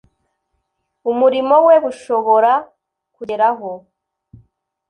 umurimo 1.11 1.55
we 1.65 1.75
bushobora 1.83 2.53
kugeraho. 3.15 3.69